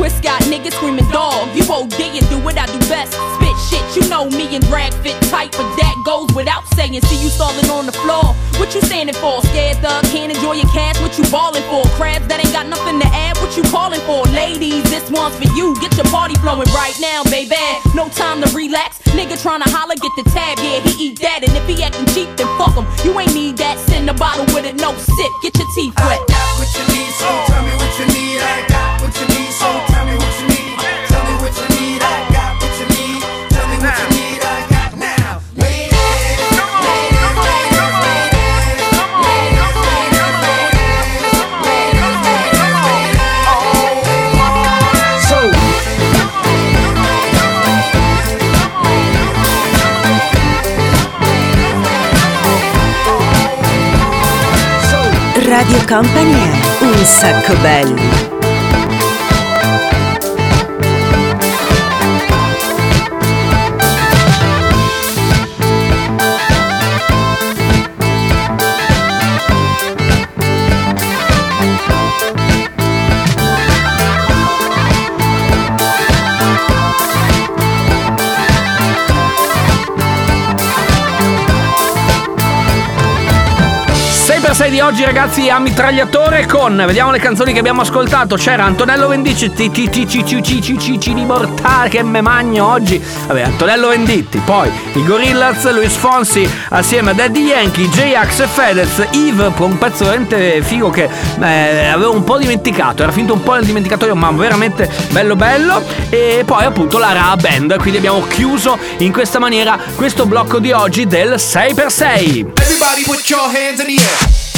Swiss 0.08 0.20
got 0.20 0.40
niggas 0.42 0.72
screaming 0.72 1.08
dog. 1.10 1.54
You 1.54 1.62
OD 1.68 2.00
and 2.00 2.28
do 2.30 2.38
what 2.40 2.56
I 2.56 2.64
do 2.66 2.78
best. 2.88 3.12
Spit 3.12 3.56
shit, 3.68 3.84
you 3.96 4.08
know 4.08 4.24
me 4.30 4.56
and 4.56 4.64
drag 4.66 4.94
fit 5.04 5.20
tight, 5.28 5.52
but 5.52 5.68
that 5.76 5.94
goes 6.04 6.32
without 6.34 6.64
saying. 6.74 7.00
See 7.02 7.20
you 7.22 7.28
stalling 7.28 7.68
on 7.68 7.84
the 7.84 7.92
floor. 7.92 8.32
What 8.56 8.74
you 8.74 8.80
standing 8.80 9.14
for? 9.14 9.42
Scared 9.52 9.76
thug, 9.78 10.04
can't 10.04 10.32
enjoy 10.32 10.54
your 10.54 10.70
cash. 10.72 10.98
What 11.00 11.18
you 11.18 11.24
balling 11.30 11.62
for? 11.68 11.84
Crabs 12.00 12.26
that 12.28 12.40
ain't 12.40 12.52
got 12.52 12.66
nothing 12.66 13.00
to 13.00 13.08
add. 13.12 13.36
What 13.38 13.56
you 13.56 13.62
calling 13.68 14.00
for? 14.08 14.24
Ladies, 14.32 14.82
this 14.88 15.10
one's 15.10 15.36
for 15.36 15.48
you. 15.52 15.76
Get 15.80 15.94
your 15.96 16.08
party 16.08 16.34
flowing 16.40 16.68
right 16.72 16.96
now, 17.00 17.22
baby. 17.28 17.60
No 17.94 18.08
time 18.08 18.40
to 18.40 18.48
relax. 18.56 18.98
Nigga 19.12 19.36
tryna 19.36 19.68
holler, 19.68 19.96
get 19.96 20.12
the 20.16 20.24
tab. 20.32 20.56
Yeah, 20.58 20.80
he 20.88 21.12
eat 21.12 21.20
that. 21.20 21.44
And 21.44 21.52
if 21.52 21.68
he 21.68 21.82
acting 21.84 22.08
cheap, 22.16 22.32
then 22.40 22.48
fuck 22.56 22.72
him. 22.72 22.88
You 23.04 23.12
ain't 23.20 23.34
need 23.34 23.58
that. 23.58 23.76
Send 23.92 24.08
a 24.08 24.14
bottle 24.14 24.48
with 24.56 24.64
it, 24.64 24.76
no 24.80 24.96
sip. 24.96 25.32
Get 25.42 25.52
your 25.58 25.68
teeth 25.76 25.94
wet. 26.00 26.16
I 26.16 26.32
got 26.32 26.48
what 26.56 26.70
you 26.72 26.84
need, 26.96 27.12
so 27.20 27.28
tell 27.52 27.62
me 27.62 27.72
what 27.76 27.92
you 28.00 28.06
need. 28.16 28.40
I 28.40 28.64
got 28.72 29.00
what 29.04 29.12
you 29.20 29.26
need, 29.36 29.52
so 29.52 29.87
Radio 55.58 55.84
Company 55.88 56.38
è 56.78 56.84
un 56.84 57.04
sacco 57.04 57.52
belli. 57.60 58.27
6x6 84.68 84.70
di 84.70 84.80
oggi 84.80 85.04
ragazzi 85.04 85.48
a 85.48 85.58
mitragliatore 85.58 86.46
con, 86.46 86.82
vediamo 86.86 87.10
le 87.10 87.18
canzoni 87.18 87.52
che 87.52 87.58
abbiamo 87.58 87.80
ascoltato, 87.80 88.36
c'era 88.36 88.64
Antonello 88.64 89.08
Venditti, 89.08 89.36
ci 90.98 91.14
di 91.14 91.24
mortale 91.24 91.88
che 91.88 92.02
me 92.02 92.20
magno 92.20 92.66
oggi, 92.66 93.02
vabbè 93.26 93.42
Antonello 93.42 93.88
Venditti, 93.88 94.38
poi 94.44 94.70
i 94.94 95.04
Gorillaz, 95.04 95.70
Luis 95.72 95.94
Fonsi 95.94 96.48
assieme 96.70 97.10
a 97.10 97.14
Daddy 97.14 97.44
Yankee, 97.44 97.88
J-Ax 97.88 98.40
e 98.40 98.46
Fedez, 98.46 99.08
Eve, 99.12 99.52
un 99.56 99.78
pezzo 99.78 100.04
veramente 100.04 100.60
figo 100.62 100.90
che 100.90 101.08
eh, 101.40 101.86
avevo 101.86 102.12
un 102.12 102.24
po' 102.24 102.38
dimenticato, 102.38 103.02
era 103.02 103.12
finito 103.12 103.32
un 103.32 103.42
po' 103.42 103.54
nel 103.54 103.64
dimenticatoio 103.64 104.14
ma 104.14 104.30
veramente 104.30 104.90
bello 105.10 105.36
bello 105.36 105.82
e 106.10 106.42
poi 106.44 106.64
appunto 106.64 106.98
la 106.98 107.12
Ra 107.12 107.36
Band, 107.36 107.76
quindi 107.78 107.98
abbiamo 107.98 108.26
chiuso 108.26 108.78
in 108.98 109.12
questa 109.12 109.38
maniera 109.38 109.78
questo 109.94 110.26
blocco 110.26 110.58
di 110.58 110.72
oggi 110.72 111.06
del 111.06 111.34
6x6. 111.34 112.46
Everybody 112.60 113.02
put 113.04 113.28
your 113.28 113.44
hands 113.44 113.80
in 113.80 113.86
the 113.86 114.02
air. 114.02 114.57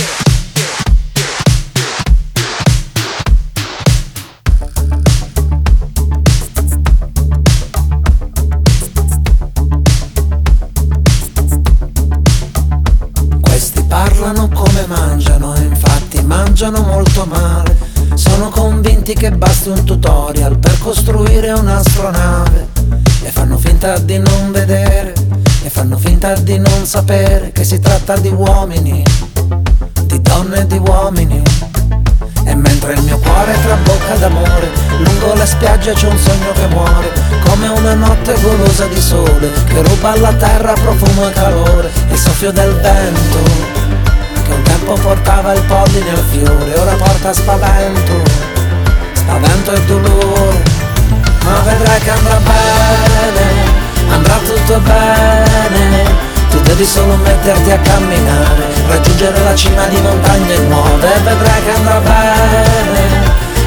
Convinti 19.11 19.15
che 19.15 19.31
basti 19.31 19.69
un 19.69 19.85
tutorial 19.85 20.59
per 20.59 20.79
costruire 20.79 21.53
un'astronave. 21.53 22.69
E 23.23 23.31
fanno 23.31 23.59
finta 23.59 23.99
di 23.99 24.19
non 24.19 24.51
vedere, 24.53 25.13
e 25.63 25.71
fanno 25.71 25.97
finta 25.99 26.35
di 26.35 26.59
non 26.59 26.85
sapere 26.85 27.51
che 27.53 27.65
si 27.65 27.79
tratta 27.81 28.17
di 28.17 28.29
uomini, 28.29 29.03
di 30.05 30.21
donne 30.21 30.61
e 30.61 30.67
di 30.67 30.79
uomini. 30.79 31.43
E 32.45 32.55
mentre 32.55 32.95
il 32.95 33.03
mio 33.03 33.19
cuore 33.19 33.55
trabocca 33.63 34.15
d'amore, 34.19 34.71
lungo 34.99 35.35
le 35.35 35.47
spiagge 35.47 35.93
c'è 35.93 36.09
un 36.09 36.19
sogno 36.19 36.53
che 36.53 36.67
muore, 36.69 37.13
come 37.45 37.69
una 37.69 37.95
notte 37.95 38.35
golosa 38.41 38.87
di 38.87 39.01
sole, 39.01 39.51
che 39.67 39.83
ruba 39.83 40.13
alla 40.13 40.33
terra 40.35 40.73
profumo 40.73 41.29
e 41.29 41.33
calore, 41.33 41.91
il 42.11 42.19
soffio 42.19 42.51
del 42.53 42.75
vento, 42.81 43.39
che 44.47 44.53
un 44.53 44.63
tempo 44.63 44.95
portava 44.95 45.53
il 45.53 45.63
polline 45.63 46.11
al 46.11 46.25
fiore, 46.31 46.75
ora 46.79 46.95
porta 46.95 47.33
spavento, 47.33 48.30
spavento 49.31 49.73
e 49.73 49.85
dolore, 49.85 50.63
ma 51.45 51.61
vedrai 51.61 52.01
che 52.01 52.11
andrà 52.11 52.39
bene, 52.39 53.45
andrà 54.11 54.35
tutto 54.45 54.79
bene. 54.81 56.29
Tu 56.51 56.61
devi 56.63 56.85
solo 56.85 57.15
metterti 57.15 57.71
a 57.71 57.79
camminare, 57.79 58.65
raggiungere 58.89 59.45
la 59.45 59.55
cima 59.55 59.87
di 59.87 60.01
montagne 60.01 60.59
nuove 60.67 61.09
vedrai 61.23 61.63
che 61.65 61.73
andrà 61.77 62.01
bene, 62.01 63.03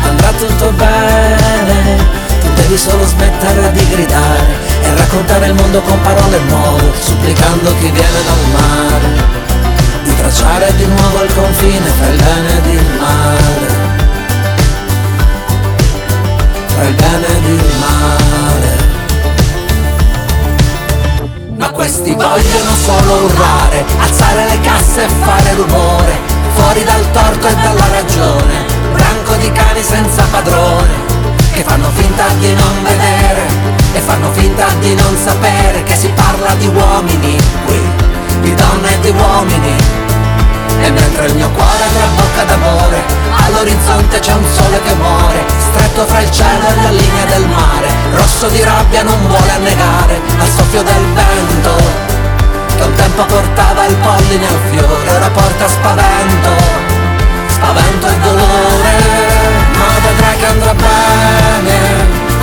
andrà 0.03 0.31
tutto 0.37 0.69
bene. 0.71 2.11
Tu 2.41 2.53
devi 2.55 2.77
solo 2.77 3.05
smettere 3.05 3.71
di 3.71 3.87
gridare 3.87 4.43
e 4.83 4.95
raccontare 4.95 5.45
il 5.47 5.53
mondo 5.53 5.79
con 5.81 6.01
parole 6.01 6.39
nuove, 6.49 6.91
supplicando 6.99 7.73
chi 7.79 7.89
viene 7.89 8.19
dal 8.25 8.43
mare, 8.51 9.23
di 10.03 10.15
tracciare 10.17 10.75
di 10.75 10.85
nuovo 10.87 11.23
il 11.23 11.33
confine 11.33 11.97
tra 11.97 12.07
il 12.07 12.17
bene 12.17 12.57
ed 12.57 12.65
il 12.65 12.99
male, 12.99 13.92
tra 16.73 16.83
il 16.83 16.95
bene 16.95 17.27
ed 17.27 17.45
il 17.45 17.63
male. 17.79 18.91
Ma 21.55 21.69
questi 21.69 22.13
vogliono 22.13 22.75
solo 22.83 23.25
urlare, 23.25 23.85
alzare 23.99 24.45
le 24.49 24.59
casse 24.61 25.05
e 25.05 25.09
fare 25.21 25.53
rumore, 25.53 26.19
fuori 26.55 26.83
dal 26.83 27.11
torto 27.11 27.47
e 27.47 27.55
dalla 27.55 27.87
ragione, 27.89 28.65
branco 28.91 29.35
di 29.35 29.51
cani 29.51 29.83
senza 29.83 30.23
padrone, 30.31 30.93
che 31.53 31.63
fanno 31.63 31.89
finta 31.93 32.27
di 32.39 32.53
non 32.53 32.83
vedere 32.83 33.41
e 33.93 33.99
fanno 33.99 34.31
finta 34.33 34.65
di 34.79 34.95
non 34.95 35.15
sapere 35.15 35.83
che 35.83 35.95
si 35.95 36.09
parla 36.09 36.55
di 36.55 36.67
uomini 36.67 37.37
qui, 37.65 37.81
di 38.41 38.55
donne 38.55 38.93
e 38.93 38.99
di 38.99 39.09
uomini. 39.09 40.02
E 40.79 40.91
mentre 40.91 41.25
il 41.27 41.35
mio 41.35 41.49
cuore 41.49 41.85
trabocca 41.93 42.43
d'amore, 42.43 43.03
all'orizzonte 43.45 44.19
c'è 44.19 44.33
un 44.33 44.45
sole 44.51 44.81
che 44.81 44.93
muore, 44.95 45.45
stretto 45.71 46.05
fra 46.05 46.19
il 46.19 46.31
cielo 46.31 46.67
e 46.67 46.75
la 46.83 46.89
linea 46.89 47.25
del 47.25 47.47
mare, 47.47 47.87
rosso 48.13 48.47
di 48.47 48.61
rabbia 48.63 49.03
non 49.03 49.27
vuole 49.27 49.51
annegare 49.51 50.19
al 50.39 50.47
soffio 50.47 50.83
del 50.83 51.05
vento, 51.13 51.75
che 52.75 52.83
un 52.83 52.93
tempo 52.95 53.23
portava 53.25 53.85
il 53.85 53.95
polline 53.95 54.47
al 54.47 54.59
fiore, 54.71 55.09
ora 55.09 55.29
porta 55.29 55.67
spavento, 55.67 56.49
spavento 57.47 58.07
e 58.07 58.17
dolore, 58.19 58.95
ma 59.77 59.85
vedrai 60.03 60.37
che 60.37 60.45
andrà 60.45 60.73
bene, 60.73 61.77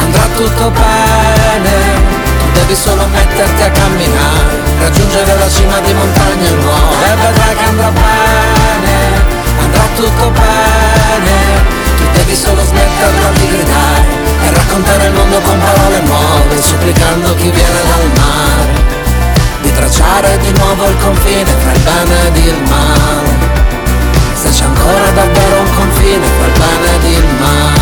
andrà 0.00 0.22
tutto 0.34 0.70
bene. 0.70 2.18
Tu 2.38 2.50
devi 2.52 2.74
solo 2.74 3.06
metterti 3.06 3.62
a 3.62 3.70
camminare, 3.70 4.69
raggiungere 4.80 5.36
la 5.36 5.48
cima 5.48 5.78
di 5.80 5.92
montagne 5.92 6.50
nuove 6.50 7.04
e 7.04 7.14
vedrai 7.14 7.54
che 7.54 7.64
andrà 7.64 7.90
bene, 7.90 8.94
andrà 9.60 9.82
tutto 9.94 10.30
bene. 10.30 11.68
Tu 11.96 12.04
devi 12.12 12.34
solo 12.34 12.62
smetterla 12.64 13.30
di 13.34 13.46
gridare 13.48 14.04
e 14.42 14.54
raccontare 14.54 15.06
il 15.06 15.12
mondo 15.12 15.38
con 15.40 15.58
parole 15.58 16.00
nuove, 16.00 16.62
supplicando 16.62 17.34
chi 17.34 17.50
viene 17.50 17.80
dal 17.86 18.10
mare, 18.16 18.72
di 19.60 19.72
tracciare 19.72 20.38
di 20.38 20.52
nuovo 20.58 20.88
il 20.88 20.96
confine 20.96 21.44
tra 21.44 21.72
il 21.72 21.80
bene 21.80 22.26
ed 22.26 22.36
il 22.36 22.62
male. 22.68 23.58
Se 24.34 24.48
c'è 24.48 24.64
ancora 24.64 25.10
davvero 25.12 25.60
un 25.60 25.74
confine 25.74 26.26
tra 26.36 26.46
il 26.46 26.52
bene 26.58 26.94
ed 26.96 27.04
il 27.04 27.24
male. 27.38 27.79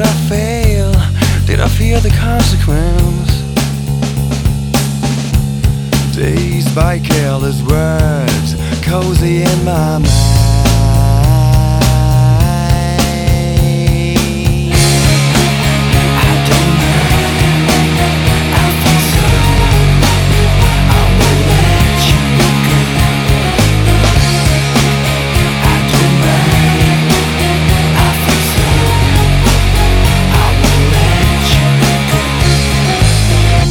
Could 0.00 0.08
I 0.08 0.28
fail? 0.28 0.92
Did 1.46 1.60
I 1.60 1.68
fear 1.68 2.00
the 2.00 2.08
consequence? 2.10 3.42
Dazed 6.16 6.74
by 6.74 7.00
careless 7.00 7.60
words, 7.62 8.56
cozy 8.82 9.42
in 9.42 9.64
my 9.64 9.98
mind. 9.98 10.29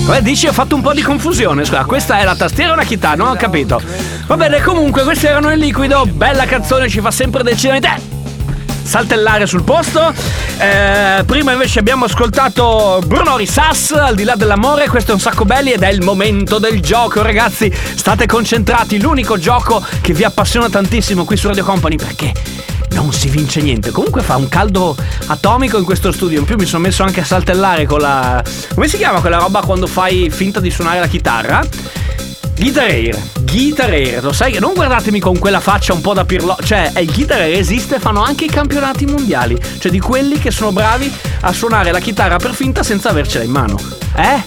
Come 0.10 0.24
dici 0.24 0.48
ho 0.48 0.54
fatto 0.54 0.74
un 0.74 0.82
po' 0.82 0.92
di 0.92 1.04
confusione, 1.04 1.64
scusa, 1.64 1.86
questa 1.86 2.18
è 2.18 2.24
la 2.24 2.36
tastiera 2.36 2.72
o 2.72 2.76
la 2.76 2.84
chitarra? 2.84 3.18
Non 3.18 3.28
ho 3.28 3.36
capito. 3.36 3.80
Va 4.26 4.38
bene, 4.38 4.60
comunque 4.60 5.04
questi 5.04 5.28
erano 5.28 5.52
il 5.52 5.60
liquido, 5.60 6.04
bella 6.08 6.46
canzone, 6.46 6.90
ci 6.90 7.00
fa 7.00 7.12
sempre 7.12 7.44
decidere 7.44 8.02
saltellare 8.82 9.46
sul 9.46 9.62
posto. 9.62 10.12
Eh, 10.58 11.24
prima 11.28 11.52
invece 11.52 11.78
abbiamo 11.78 12.06
ascoltato 12.06 13.04
Bruno 13.06 13.38
Risas, 13.38 13.92
al 13.92 14.16
di 14.16 14.24
là 14.24 14.34
dell'amore, 14.34 14.88
questo 14.88 15.12
è 15.12 15.14
un 15.14 15.20
sacco 15.20 15.46
belli 15.46 15.74
ed 15.74 15.84
è 15.84 15.90
il 15.90 16.02
momento 16.02 16.58
del 16.58 16.82
gioco, 16.82 17.22
ragazzi. 17.22 17.72
State 17.72 18.26
concentrati, 18.26 19.00
l'unico 19.00 19.38
gioco 19.38 19.80
che 20.02 20.14
vi 20.14 20.24
appassiona 20.24 20.70
tantissimo 20.70 21.24
qui 21.24 21.38
su 21.38 21.46
Radio 21.50 21.64
Company 21.64 21.98
perché 21.98 22.34
non 23.02 23.12
si 23.14 23.30
vince 23.30 23.62
niente. 23.62 23.92
Comunque 23.92 24.22
fa 24.22 24.36
un 24.36 24.48
caldo 24.50 24.96
atomico 25.28 25.78
in 25.78 25.84
questo 25.86 26.12
studio. 26.12 26.40
In 26.40 26.46
più 26.46 26.56
mi 26.58 26.66
sono 26.66 26.84
messo 26.84 27.04
anche 27.04 27.22
a 27.22 27.26
saltellare 27.26 27.86
con 27.86 28.00
la. 28.00 28.44
come 28.74 28.88
si 28.88 28.98
chiama 28.98 29.20
quella 29.22 29.38
roba 29.38 29.62
quando 29.62 29.88
fai 29.88 30.30
finta 30.30 30.60
di 30.60 30.70
suonare 30.72 31.00
la 31.00 31.08
chitarra? 31.08 31.62
Guitar 32.56 32.90
Air. 32.90 33.18
Guitar 33.40 33.94
Hero. 33.94 34.34
Sai 34.34 34.52
che 34.52 34.60
non 34.60 34.74
guardatemi 34.74 35.20
con 35.20 35.40
quella 35.40 35.62
faccia 35.62 35.94
un 35.94 36.02
po' 36.02 36.14
da 36.14 36.26
pirlo. 36.26 36.58
Cioè, 36.62 36.92
il 36.98 37.12
Guitar 37.12 37.40
Hero 37.40 37.58
esiste, 37.58 38.00
fanno 38.00 38.22
anche 38.22 38.46
i 38.46 38.50
campionati 38.50 39.06
mondiali. 39.06 39.58
Cioè, 39.80 39.90
di 39.90 40.00
quelli 40.00 40.38
che 40.40 40.52
sono 40.52 40.72
bravi 40.74 41.10
a 41.42 41.54
suonare 41.54 41.92
la 41.92 42.00
chitarra 42.00 42.36
per 42.38 42.54
finta 42.54 42.84
senza 42.84 43.10
avercela 43.10 43.46
in 43.46 43.52
mano. 43.52 43.80
Eh? 44.16 44.44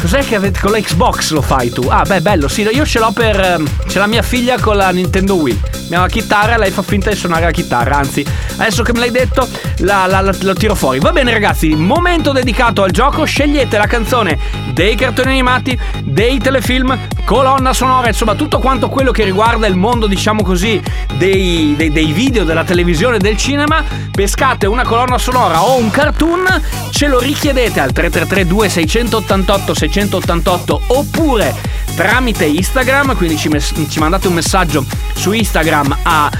Cos'è 0.00 0.24
che 0.24 0.34
avete 0.34 0.58
con 0.60 0.70
la 0.72 0.80
Xbox 0.80 1.30
lo 1.30 1.42
fai 1.42 1.70
tu? 1.70 1.82
Ah, 1.88 2.02
beh, 2.04 2.22
bello, 2.22 2.48
sì, 2.48 2.62
io 2.62 2.84
ce 2.86 2.98
l'ho 2.98 3.12
per. 3.12 3.38
ehm, 3.38 3.68
C'è 3.86 3.98
la 3.98 4.06
mia 4.08 4.22
figlia 4.22 4.58
con 4.58 4.76
la 4.76 4.90
Nintendo 4.90 5.34
Wii. 5.34 5.60
Ha 5.96 6.00
la 6.00 6.08
chitarra 6.08 6.54
e 6.54 6.58
lei 6.58 6.70
fa 6.70 6.82
finta 6.82 7.10
di 7.10 7.16
suonare 7.16 7.44
la 7.44 7.50
chitarra. 7.50 7.96
Anzi, 7.98 8.24
adesso 8.56 8.82
che 8.82 8.92
me 8.92 9.00
l'hai 9.00 9.10
detto, 9.10 9.46
la, 9.78 10.06
la- 10.06 10.20
la- 10.20 10.34
lo 10.40 10.54
tiro 10.54 10.74
fuori. 10.74 10.98
Va 11.00 11.12
bene, 11.12 11.30
ragazzi, 11.32 11.74
momento 11.74 12.32
dedicato 12.32 12.82
al 12.82 12.90
gioco. 12.90 13.24
Scegliete 13.24 13.76
la 13.78 13.86
canzone 13.86 14.38
dei 14.72 14.94
cartoni 14.96 15.30
animati, 15.30 15.78
dei 16.02 16.38
telefilm, 16.38 16.98
colonna 17.24 17.72
sonora, 17.72 18.08
insomma, 18.08 18.34
tutto 18.34 18.58
quanto 18.58 18.88
quello 18.88 19.10
che 19.10 19.24
riguarda 19.24 19.66
il 19.66 19.76
mondo, 19.76 20.06
diciamo 20.06 20.42
così, 20.42 20.80
dei, 21.16 21.74
dei- 21.76 21.90
dei 21.92 22.12
video, 22.12 22.44
della 22.44 22.64
televisione, 22.64 23.18
del 23.18 23.36
cinema. 23.36 23.82
Pescate 24.10 24.66
una 24.66 24.84
colonna 24.84 25.18
sonora 25.18 25.62
o 25.62 25.76
un 25.78 25.90
cartoon, 25.90 26.44
ce 26.90 27.06
lo 27.08 27.18
richiedete 27.18 27.80
al 27.80 27.92
333 27.92 28.46
2688 28.46 29.74
688 29.74 30.82
oppure 30.88 31.54
tramite 31.94 32.44
Instagram, 32.46 33.16
quindi 33.16 33.36
ci, 33.36 33.48
mes- 33.48 33.72
ci 33.88 33.98
mandate 33.98 34.28
un 34.28 34.34
messaggio 34.34 34.84
su 35.14 35.32
Instagram 35.32 35.81
a 36.02 36.30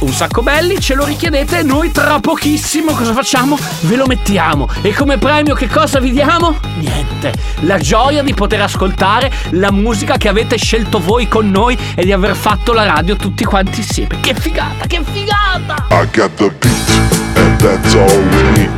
un 0.00 0.12
sacco 0.12 0.42
belli, 0.42 0.80
ce 0.80 0.94
lo 0.94 1.04
richiedete 1.04 1.60
e 1.60 1.62
noi 1.62 1.90
tra 1.90 2.18
pochissimo 2.20 2.92
cosa 2.92 3.12
facciamo? 3.12 3.58
Ve 3.80 3.96
lo 3.96 4.06
mettiamo 4.06 4.68
e 4.82 4.92
come 4.92 5.18
premio 5.18 5.54
che 5.54 5.68
cosa 5.68 5.98
vi 6.00 6.12
diamo? 6.12 6.58
Niente, 6.76 7.32
la 7.60 7.78
gioia 7.78 8.22
di 8.22 8.34
poter 8.34 8.60
ascoltare 8.62 9.32
la 9.50 9.70
musica 9.70 10.16
che 10.16 10.28
avete 10.28 10.56
scelto 10.56 11.00
voi 11.00 11.28
con 11.28 11.50
noi 11.50 11.76
e 11.94 12.04
di 12.04 12.12
aver 12.12 12.34
fatto 12.34 12.72
la 12.72 12.84
radio 12.84 13.16
tutti 13.16 13.44
quanti 13.44 13.80
insieme. 13.80 14.20
Che 14.20 14.34
figata, 14.34 14.86
che 14.86 15.02
figata! 15.04 15.86
I 15.90 16.06
got 16.12 16.34
the 16.36 16.50
beat, 16.58 17.36
and 17.36 17.58
that's 17.60 17.94
all 17.94 18.22
we 18.30 18.42
need. 18.52 18.70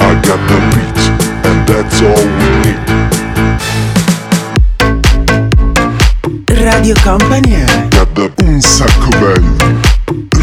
I 0.00 0.14
got 0.20 0.38
the 0.46 0.58
beat, 0.74 0.98
and 1.44 1.66
that's 1.66 2.00
all 2.00 2.26
we 2.38 2.60
need. 2.62 2.78
Radio 6.62 6.94
Company 7.02 7.79
un 8.60 8.66
sacco 8.66 9.08
belli. 9.18 9.80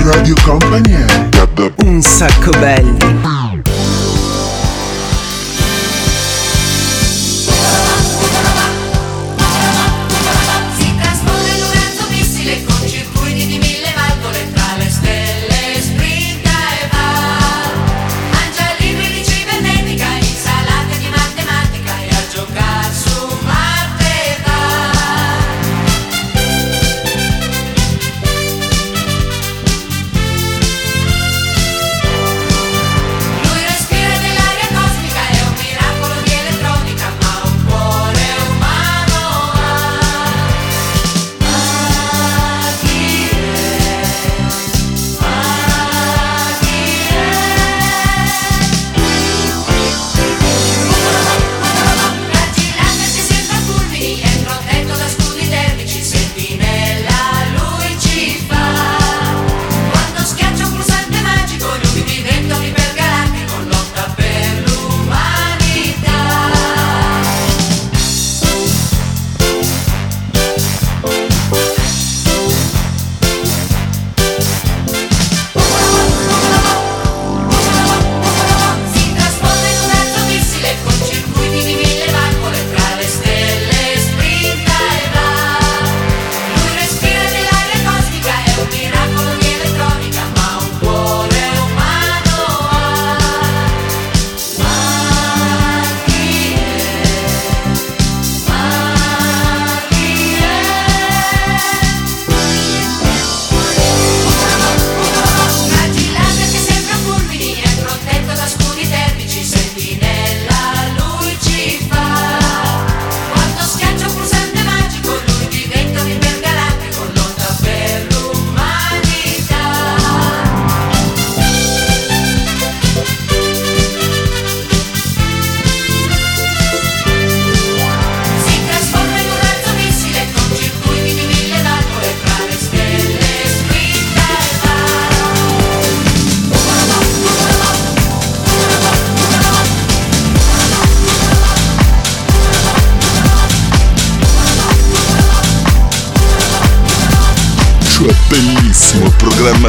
Radio 0.03 0.35
Company 0.41 0.91
è 0.91 1.05
un 1.83 2.01
sacco 2.01 2.49
belli. 2.49 3.36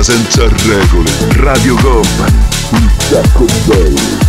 Senza 0.09 0.49
regole. 0.67 1.11
Radio 1.33 1.75
Company, 1.75 2.39
un 2.71 2.91
sacco 2.97 3.45
belli. 3.67 4.28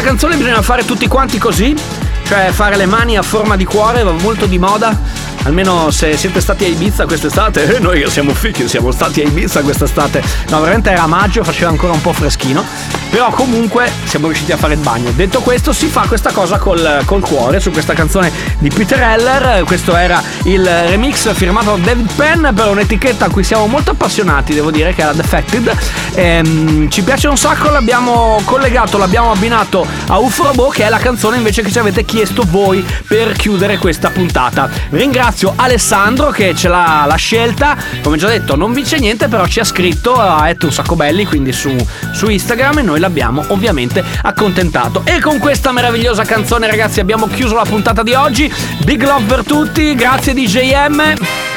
Questa 0.00 0.16
canzone 0.16 0.36
bisogna 0.36 0.62
fare 0.62 0.84
tutti 0.86 1.06
quanti 1.06 1.36
così, 1.36 1.76
cioè 2.24 2.50
fare 2.52 2.76
le 2.76 2.86
mani 2.86 3.18
a 3.18 3.22
forma 3.22 3.54
di 3.54 3.66
cuore, 3.66 4.02
va 4.02 4.12
molto 4.12 4.46
di 4.46 4.58
moda. 4.58 4.98
Almeno 5.44 5.90
se 5.90 6.16
siete 6.18 6.40
stati 6.40 6.64
a 6.64 6.68
Ibiza 6.68 7.06
quest'estate, 7.06 7.76
eh, 7.76 7.78
noi 7.80 8.04
siamo 8.10 8.34
fichi, 8.34 8.68
siamo 8.68 8.90
stati 8.90 9.22
a 9.22 9.24
Ibiza 9.24 9.62
quest'estate. 9.62 10.22
No, 10.50 10.60
veramente 10.60 10.90
era 10.90 11.06
maggio, 11.06 11.42
faceva 11.42 11.70
ancora 11.70 11.92
un 11.92 12.00
po' 12.02 12.12
freschino. 12.12 12.62
Però 13.08 13.30
comunque 13.30 13.90
siamo 14.04 14.26
riusciti 14.26 14.52
a 14.52 14.56
fare 14.56 14.74
il 14.74 14.80
bagno. 14.80 15.10
Detto 15.10 15.40
questo, 15.40 15.72
si 15.72 15.86
fa 15.86 16.02
questa 16.06 16.30
cosa 16.30 16.58
col, 16.58 17.02
col 17.06 17.22
cuore 17.22 17.58
su 17.58 17.72
questa 17.72 17.92
canzone 17.92 18.30
di 18.58 18.68
Peter 18.68 19.00
Heller. 19.00 19.64
Questo 19.64 19.96
era 19.96 20.22
il 20.44 20.64
remix 20.64 21.32
firmato 21.34 21.74
da 21.76 21.82
David 21.86 22.12
Penn 22.14 22.46
per 22.54 22.68
un'etichetta 22.68 23.24
a 23.24 23.30
cui 23.30 23.42
siamo 23.42 23.66
molto 23.66 23.90
appassionati, 23.92 24.54
devo 24.54 24.70
dire, 24.70 24.94
che 24.94 25.02
è 25.02 25.06
la 25.06 25.12
Defected. 25.12 25.76
Ehm, 26.14 26.88
ci 26.88 27.02
piace 27.02 27.26
un 27.26 27.36
sacco, 27.36 27.70
l'abbiamo 27.70 28.40
collegato, 28.44 28.96
l'abbiamo 28.98 29.32
abbinato 29.32 29.84
a 30.06 30.18
Ufrobo, 30.18 30.68
che 30.68 30.84
è 30.84 30.88
la 30.88 30.98
canzone 30.98 31.36
invece 31.36 31.62
che 31.62 31.72
ci 31.72 31.78
avete 31.78 32.04
chiesto 32.04 32.44
voi 32.46 32.84
per 33.08 33.32
chiudere 33.32 33.78
questa 33.78 34.10
puntata. 34.10 34.68
Ringrazio 34.90 35.29
Alessandro 35.56 36.30
che 36.30 36.54
ce 36.54 36.68
l'ha 36.68 37.04
la 37.06 37.16
scelta. 37.16 37.76
Come 38.02 38.16
già 38.16 38.28
detto, 38.28 38.56
non 38.56 38.72
vince 38.72 38.98
niente, 38.98 39.28
però 39.28 39.46
ci 39.46 39.60
ha 39.60 39.64
scritto 39.64 40.14
a 40.14 40.48
Etto 40.48 40.66
un 40.66 40.72
sacco 40.72 40.96
belli, 40.96 41.24
quindi 41.24 41.52
su, 41.52 41.74
su 42.12 42.28
Instagram 42.28 42.78
e 42.78 42.82
noi 42.82 43.00
l'abbiamo 43.00 43.44
ovviamente 43.48 44.04
accontentato. 44.22 45.02
E 45.04 45.20
con 45.20 45.38
questa 45.38 45.72
meravigliosa 45.72 46.24
canzone, 46.24 46.66
ragazzi, 46.66 47.00
abbiamo 47.00 47.26
chiuso 47.26 47.54
la 47.54 47.64
puntata 47.64 48.02
di 48.02 48.14
oggi. 48.14 48.52
Big 48.84 49.02
love 49.02 49.24
per 49.24 49.44
tutti, 49.44 49.94
grazie 49.94 50.34
DJM. 50.34 51.49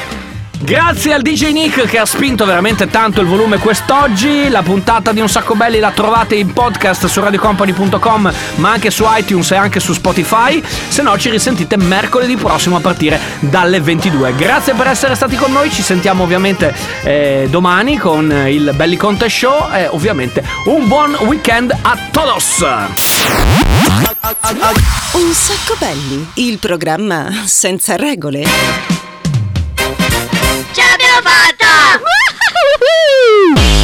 Grazie 0.64 1.11
al 1.11 1.22
DJ 1.22 1.51
Nick 1.51 1.86
che 1.88 1.97
ha 1.97 2.05
spinto 2.05 2.45
veramente 2.45 2.88
tanto 2.88 3.20
il 3.20 3.28
volume 3.28 3.57
quest'oggi. 3.57 4.47
La 4.47 4.61
puntata 4.61 5.11
di 5.11 5.20
Un 5.20 5.28
Sacco 5.28 5.55
Belli 5.55 5.78
la 5.78 5.91
trovate 5.91 6.36
in 6.36 6.53
podcast 6.53 7.05
su 7.07 7.20
radiocompany.com, 7.20 8.34
ma 8.55 8.72
anche 8.72 8.89
su 8.89 9.03
iTunes 9.05 9.51
e 9.51 9.57
anche 9.57 9.82
su 9.82 9.91
Spotify. 9.91 10.64
Se 10.88 11.01
no, 11.01 11.18
ci 11.18 11.30
risentite 11.30 11.76
mercoledì 11.76 12.38
prossimo 12.38 12.78
a 12.78 12.80
partire 12.80 13.20
dalle 13.41 13.82
22. 13.82 14.36
Grazie 14.36 14.74
per 14.74 14.88
essere 14.88 15.16
stati 15.16 15.36
con 15.36 15.51
noi. 15.51 15.70
Ci 15.70 15.82
sentiamo 15.82 16.24
ovviamente 16.24 16.74
eh, 17.03 17.47
domani 17.49 17.97
con 17.97 18.32
il 18.47 18.72
Belli 18.74 18.95
Conte 18.95 19.28
Show. 19.28 19.70
E 19.74 19.88
ovviamente 19.88 20.45
un 20.68 20.88
buon 20.88 21.14
weekend 21.26 21.78
a 21.82 21.97
todos! 22.09 22.66
Un 25.11 25.34
sacco 25.34 25.76
belli, 25.78 26.26
il 26.36 26.57
programma 26.57 27.30
senza 27.43 27.97
regole. 27.97 28.93
Ce 33.34 33.40
l'abbiamo 33.40 33.56
fatta! 33.56 33.83